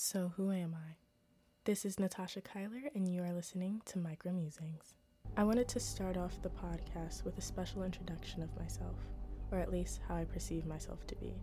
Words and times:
So, 0.00 0.32
who 0.36 0.52
am 0.52 0.76
I? 0.76 0.94
This 1.64 1.84
is 1.84 1.98
Natasha 1.98 2.40
Kyler, 2.40 2.88
and 2.94 3.12
you 3.12 3.20
are 3.24 3.32
listening 3.32 3.82
to 3.86 3.98
Micro 3.98 4.30
Musings. 4.30 4.94
I 5.36 5.42
wanted 5.42 5.66
to 5.70 5.80
start 5.80 6.16
off 6.16 6.40
the 6.40 6.50
podcast 6.50 7.24
with 7.24 7.36
a 7.36 7.42
special 7.42 7.82
introduction 7.82 8.44
of 8.44 8.56
myself, 8.56 8.94
or 9.50 9.58
at 9.58 9.72
least 9.72 9.98
how 10.06 10.14
I 10.14 10.22
perceive 10.22 10.66
myself 10.66 11.04
to 11.08 11.16
be. 11.16 11.34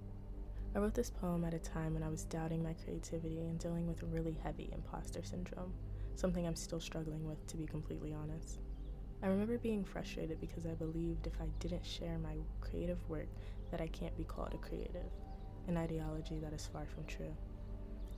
I 0.74 0.80
wrote 0.80 0.94
this 0.94 1.10
poem 1.10 1.44
at 1.44 1.54
a 1.54 1.60
time 1.60 1.96
when 1.96 2.02
I 2.02 2.08
was 2.08 2.24
doubting 2.24 2.64
my 2.64 2.72
creativity 2.72 3.40
and 3.40 3.60
dealing 3.60 3.88
with 3.88 4.02
really 4.04 4.38
heavy 4.42 4.70
imposter 4.72 5.22
syndrome, 5.22 5.74
something 6.16 6.48
I'm 6.48 6.56
still 6.56 6.80
struggling 6.80 7.28
with, 7.28 7.46
to 7.48 7.58
be 7.58 7.66
completely 7.66 8.14
honest. 8.14 8.62
I 9.22 9.28
remember 9.28 9.58
being 9.58 9.84
frustrated 9.84 10.40
because 10.40 10.66
I 10.66 10.76
believed 10.76 11.28
if 11.28 11.42
I 11.42 11.48
didn't 11.60 11.86
share 11.86 12.18
my 12.20 12.38
creative 12.62 13.06
work 13.10 13.28
that 13.70 13.82
I 13.82 13.88
can't 13.88 14.16
be 14.16 14.24
called 14.24 14.54
a 14.54 14.58
creative, 14.66 15.12
an 15.68 15.76
ideology 15.76 16.40
that 16.40 16.54
is 16.54 16.70
far 16.72 16.86
from 16.86 17.04
true. 17.04 17.36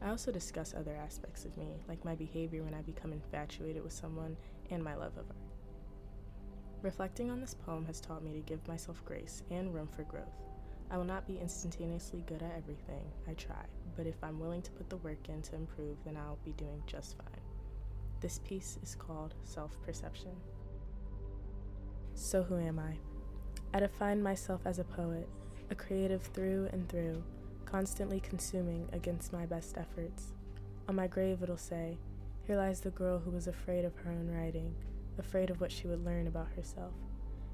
I 0.01 0.09
also 0.09 0.31
discuss 0.31 0.73
other 0.73 0.95
aspects 0.95 1.45
of 1.45 1.57
me, 1.57 1.79
like 1.87 2.05
my 2.05 2.15
behavior 2.15 2.63
when 2.63 2.73
I 2.73 2.81
become 2.81 3.11
infatuated 3.11 3.83
with 3.83 3.93
someone 3.93 4.37
and 4.69 4.83
my 4.83 4.95
love 4.95 5.17
of 5.17 5.25
art. 5.27 5.37
Reflecting 6.83 7.31
on 7.31 7.41
this 7.41 7.55
poem 7.55 7.85
has 7.85 7.99
taught 7.99 8.23
me 8.23 8.33
to 8.33 8.39
give 8.41 8.67
myself 8.67 9.03
grace 9.03 9.41
and 9.49 9.73
room 9.73 9.87
for 9.87 10.03
growth. 10.03 10.43
I 10.91 10.97
will 10.97 11.03
not 11.03 11.27
be 11.27 11.39
instantaneously 11.39 12.23
good 12.27 12.43
at 12.43 12.55
everything, 12.55 13.03
I 13.27 13.33
try, 13.33 13.65
but 13.95 14.05
if 14.07 14.23
I'm 14.23 14.39
willing 14.39 14.61
to 14.61 14.71
put 14.71 14.89
the 14.89 14.97
work 14.97 15.27
in 15.27 15.41
to 15.41 15.55
improve, 15.55 15.97
then 16.05 16.15
I'll 16.15 16.39
be 16.45 16.53
doing 16.53 16.81
just 16.85 17.17
fine. 17.17 17.41
This 18.21 18.39
piece 18.39 18.77
is 18.83 18.95
called 18.95 19.33
Self 19.43 19.81
Perception. 19.83 20.35
So, 22.13 22.41
who 22.43 22.57
am 22.57 22.79
I? 22.79 22.97
I 23.73 23.79
define 23.79 24.23
myself 24.23 24.61
as 24.65 24.79
a 24.79 24.83
poet, 24.83 25.27
a 25.69 25.75
creative 25.75 26.21
through 26.21 26.69
and 26.71 26.87
through, 26.87 27.21
constantly 27.69 28.19
consuming 28.21 28.87
against 28.93 29.33
my 29.33 29.45
best 29.45 29.77
efforts. 29.77 30.31
On 30.87 30.95
my 30.95 31.07
grave, 31.07 31.43
it'll 31.43 31.57
say, 31.57 31.97
Here 32.45 32.55
lies 32.55 32.79
the 32.79 32.91
girl 32.91 33.19
who 33.19 33.31
was 33.31 33.47
afraid 33.47 33.83
of 33.83 33.95
her 33.97 34.11
own 34.11 34.29
writing, 34.29 34.73
afraid 35.19 35.49
of 35.49 35.59
what 35.59 35.71
she 35.71 35.87
would 35.87 36.05
learn 36.05 36.27
about 36.27 36.47
herself. 36.55 36.93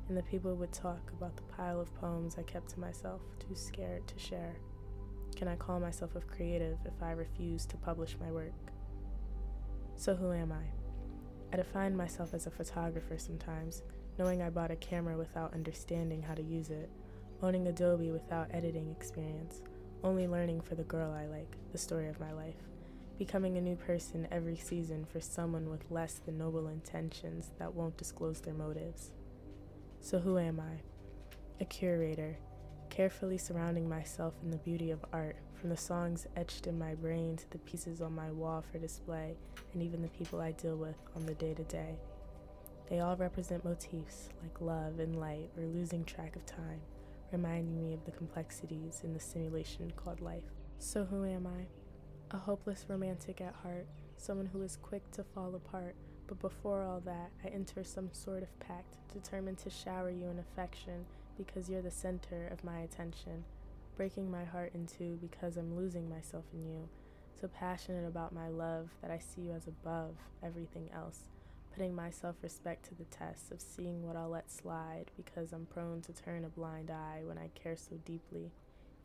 And 0.07 0.17
the 0.17 0.23
people 0.23 0.55
would 0.55 0.71
talk 0.71 1.11
about 1.17 1.35
the 1.35 1.43
pile 1.43 1.79
of 1.79 1.93
poems 1.95 2.35
I 2.37 2.43
kept 2.43 2.69
to 2.71 2.79
myself, 2.79 3.21
too 3.39 3.55
scared 3.55 4.07
to 4.07 4.19
share. 4.19 4.55
Can 5.35 5.47
I 5.47 5.55
call 5.55 5.79
myself 5.79 6.15
a 6.15 6.21
creative 6.21 6.77
if 6.85 7.01
I 7.01 7.11
refuse 7.11 7.65
to 7.65 7.77
publish 7.77 8.15
my 8.19 8.31
work? 8.31 8.53
So, 9.95 10.13
who 10.13 10.31
am 10.31 10.51
I? 10.51 10.65
I 11.51 11.57
define 11.57 11.95
myself 11.95 12.33
as 12.33 12.45
a 12.45 12.51
photographer 12.51 13.17
sometimes, 13.17 13.81
knowing 14.19 14.41
I 14.41 14.49
bought 14.49 14.71
a 14.71 14.75
camera 14.75 15.17
without 15.17 15.53
understanding 15.53 16.21
how 16.21 16.35
to 16.35 16.43
use 16.43 16.69
it, 16.69 16.89
owning 17.41 17.67
Adobe 17.67 18.11
without 18.11 18.47
editing 18.51 18.91
experience, 18.91 19.61
only 20.03 20.27
learning 20.27 20.61
for 20.61 20.75
the 20.75 20.83
girl 20.83 21.11
I 21.11 21.25
like, 21.27 21.55
the 21.71 21.77
story 21.77 22.07
of 22.07 22.19
my 22.19 22.31
life, 22.33 22.55
becoming 23.17 23.57
a 23.57 23.61
new 23.61 23.75
person 23.75 24.27
every 24.31 24.57
season 24.57 25.05
for 25.05 25.21
someone 25.21 25.69
with 25.69 25.89
less 25.89 26.15
than 26.25 26.37
noble 26.37 26.67
intentions 26.67 27.51
that 27.57 27.73
won't 27.73 27.97
disclose 27.97 28.41
their 28.41 28.53
motives. 28.53 29.11
So, 30.01 30.19
who 30.19 30.37
am 30.37 30.59
I? 30.59 30.81
A 31.61 31.65
curator, 31.65 32.37
carefully 32.89 33.37
surrounding 33.37 33.87
myself 33.87 34.33
in 34.43 34.51
the 34.51 34.57
beauty 34.57 34.91
of 34.91 35.05
art, 35.13 35.37
from 35.53 35.69
the 35.69 35.77
songs 35.77 36.27
etched 36.35 36.67
in 36.67 36.77
my 36.77 36.95
brain 36.95 37.37
to 37.37 37.49
the 37.51 37.59
pieces 37.59 38.01
on 38.01 38.13
my 38.13 38.29
wall 38.31 38.61
for 38.69 38.79
display, 38.79 39.37
and 39.73 39.81
even 39.81 40.01
the 40.01 40.09
people 40.09 40.41
I 40.41 40.51
deal 40.51 40.75
with 40.75 40.97
on 41.15 41.25
the 41.25 41.35
day 41.35 41.53
to 41.53 41.63
day. 41.63 41.95
They 42.89 42.99
all 42.99 43.15
represent 43.15 43.63
motifs 43.63 44.27
like 44.41 44.59
love 44.59 44.99
and 44.99 45.17
light 45.17 45.49
or 45.57 45.63
losing 45.63 46.03
track 46.03 46.35
of 46.35 46.45
time 46.45 46.81
reminding 47.31 47.75
me 47.75 47.93
of 47.93 48.05
the 48.05 48.11
complexities 48.11 49.01
in 49.03 49.13
the 49.13 49.19
simulation 49.19 49.91
called 49.95 50.21
life. 50.21 50.43
So, 50.79 51.05
who 51.05 51.25
am 51.25 51.47
I? 51.47 51.67
A 52.35 52.39
hopeless 52.39 52.85
romantic 52.87 53.41
at 53.41 53.55
heart, 53.63 53.87
someone 54.17 54.45
who 54.47 54.61
is 54.61 54.77
quick 54.81 55.09
to 55.11 55.23
fall 55.23 55.55
apart, 55.55 55.95
but 56.27 56.39
before 56.39 56.83
all 56.83 56.99
that, 57.01 57.31
I 57.43 57.49
enter 57.49 57.83
some 57.83 58.09
sort 58.11 58.43
of 58.43 58.59
pact, 58.59 58.97
determined 59.13 59.57
to 59.59 59.69
shower 59.69 60.09
you 60.09 60.29
in 60.29 60.39
affection 60.39 61.05
because 61.37 61.69
you're 61.69 61.81
the 61.81 61.91
center 61.91 62.47
of 62.47 62.63
my 62.63 62.79
attention, 62.79 63.43
breaking 63.95 64.29
my 64.29 64.43
heart 64.43 64.71
in 64.73 64.87
two 64.87 65.17
because 65.21 65.57
I'm 65.57 65.75
losing 65.75 66.09
myself 66.09 66.45
in 66.53 66.65
you, 66.65 66.89
so 67.39 67.47
passionate 67.47 68.07
about 68.07 68.33
my 68.33 68.47
love 68.47 68.89
that 69.01 69.11
I 69.11 69.19
see 69.19 69.41
you 69.41 69.53
as 69.53 69.67
above 69.67 70.15
everything 70.43 70.89
else 70.93 71.29
putting 71.73 71.95
my 71.95 72.11
self 72.11 72.35
respect 72.43 72.85
to 72.85 72.95
the 72.95 73.05
test 73.05 73.51
of 73.51 73.59
seeing 73.59 74.05
what 74.05 74.15
I'll 74.15 74.29
let 74.29 74.51
slide 74.51 75.05
because 75.17 75.51
I'm 75.51 75.65
prone 75.65 76.01
to 76.01 76.13
turn 76.13 76.45
a 76.45 76.49
blind 76.49 76.91
eye 76.91 77.21
when 77.23 77.37
I 77.37 77.49
care 77.55 77.75
so 77.75 77.95
deeply, 78.05 78.51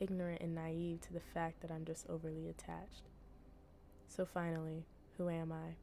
ignorant 0.00 0.42
and 0.42 0.54
naive 0.54 1.00
to 1.02 1.12
the 1.12 1.20
fact 1.20 1.60
that 1.62 1.70
I'm 1.70 1.84
just 1.84 2.08
overly 2.08 2.48
attached. 2.48 3.08
So 4.08 4.26
finally, 4.26 4.84
who 5.16 5.28
am 5.28 5.52
I? 5.52 5.76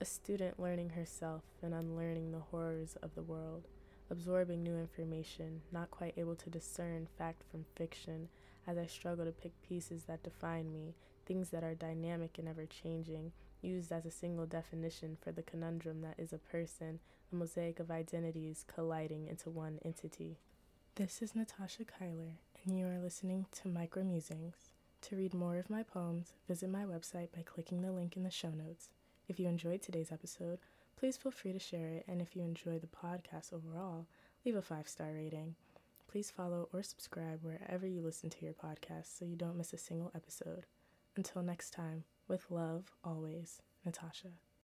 A 0.00 0.04
student 0.04 0.58
learning 0.58 0.90
herself 0.90 1.42
and 1.62 1.74
unlearning 1.74 2.32
the 2.32 2.38
horrors 2.38 2.96
of 3.02 3.14
the 3.14 3.22
world, 3.22 3.68
absorbing 4.10 4.62
new 4.62 4.76
information, 4.76 5.60
not 5.70 5.90
quite 5.90 6.14
able 6.16 6.34
to 6.36 6.50
discern 6.50 7.06
fact 7.18 7.42
from 7.50 7.66
fiction 7.76 8.28
as 8.66 8.78
I 8.78 8.86
struggle 8.86 9.24
to 9.26 9.32
pick 9.32 9.52
pieces 9.62 10.04
that 10.04 10.22
define 10.22 10.72
me, 10.72 10.94
things 11.26 11.50
that 11.50 11.64
are 11.64 11.74
dynamic 11.74 12.38
and 12.38 12.48
ever 12.48 12.66
changing, 12.66 13.32
used 13.62 13.92
as 13.92 14.06
a 14.06 14.10
single 14.10 14.46
definition 14.46 15.16
for 15.20 15.32
the 15.32 15.42
conundrum 15.42 16.02
that 16.02 16.18
is 16.18 16.32
a 16.32 16.38
person, 16.38 17.00
a 17.32 17.36
mosaic 17.36 17.80
of 17.80 17.90
identities 17.90 18.64
colliding 18.66 19.26
into 19.28 19.50
one 19.50 19.78
entity. 19.84 20.38
This 20.96 21.22
is 21.22 21.34
Natasha 21.34 21.84
Kyler, 21.84 22.32
and 22.64 22.78
you 22.78 22.86
are 22.86 22.98
listening 22.98 23.46
to 23.62 23.68
Micro 23.68 24.02
Musings. 24.04 24.72
To 25.02 25.16
read 25.16 25.32
more 25.32 25.56
of 25.56 25.70
my 25.70 25.82
poems, 25.82 26.32
visit 26.48 26.68
my 26.68 26.84
website 26.84 27.32
by 27.34 27.42
clicking 27.44 27.82
the 27.82 27.92
link 27.92 28.16
in 28.16 28.22
the 28.22 28.30
show 28.30 28.50
notes. 28.50 28.90
If 29.28 29.40
you 29.40 29.48
enjoyed 29.48 29.82
today's 29.82 30.12
episode, 30.12 30.58
please 30.98 31.16
feel 31.16 31.32
free 31.32 31.52
to 31.52 31.58
share 31.58 31.88
it, 31.88 32.04
and 32.06 32.20
if 32.20 32.36
you 32.36 32.42
enjoy 32.42 32.78
the 32.78 32.86
podcast 32.86 33.52
overall, 33.52 34.06
leave 34.44 34.56
a 34.56 34.62
five 34.62 34.88
star 34.88 35.12
rating. 35.14 35.54
Please 36.10 36.30
follow 36.30 36.68
or 36.72 36.82
subscribe 36.82 37.40
wherever 37.42 37.86
you 37.86 38.02
listen 38.02 38.30
to 38.30 38.44
your 38.44 38.52
podcast 38.52 39.16
so 39.16 39.24
you 39.24 39.36
don't 39.36 39.56
miss 39.56 39.72
a 39.72 39.78
single 39.78 40.10
episode. 40.14 40.66
Until 41.16 41.42
next 41.42 41.70
time, 41.70 42.04
with 42.28 42.50
love, 42.50 42.90
always, 43.04 43.60
Natasha. 43.84 44.32